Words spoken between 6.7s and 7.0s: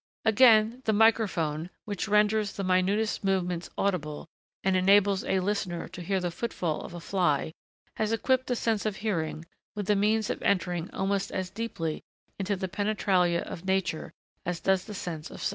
of a